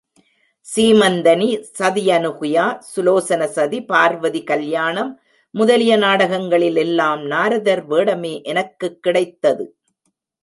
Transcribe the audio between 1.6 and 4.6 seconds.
சதியனுகுயா, சுலோசன Sati, Parvati